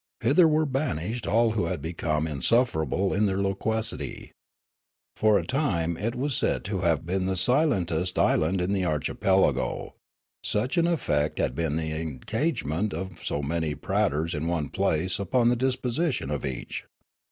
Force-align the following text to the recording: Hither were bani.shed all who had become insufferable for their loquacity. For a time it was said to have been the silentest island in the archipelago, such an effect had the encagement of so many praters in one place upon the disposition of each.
Hither 0.21 0.47
were 0.47 0.65
bani.shed 0.65 1.27
all 1.27 1.51
who 1.51 1.65
had 1.65 1.79
become 1.79 2.25
insufferable 2.25 3.09
for 3.15 3.19
their 3.19 3.37
loquacity. 3.37 4.31
For 5.15 5.37
a 5.37 5.45
time 5.45 5.95
it 5.95 6.15
was 6.15 6.35
said 6.35 6.65
to 6.65 6.79
have 6.81 7.05
been 7.05 7.27
the 7.27 7.37
silentest 7.37 8.17
island 8.17 8.61
in 8.61 8.73
the 8.73 8.83
archipelago, 8.83 9.93
such 10.43 10.75
an 10.77 10.87
effect 10.87 11.37
had 11.37 11.55
the 11.55 11.67
encagement 12.01 12.95
of 12.95 13.23
so 13.23 13.43
many 13.43 13.75
praters 13.75 14.33
in 14.33 14.47
one 14.47 14.69
place 14.69 15.19
upon 15.19 15.49
the 15.49 15.55
disposition 15.55 16.31
of 16.31 16.47
each. 16.47 16.83